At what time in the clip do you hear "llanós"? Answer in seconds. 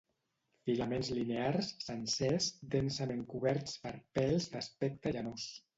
5.19-5.51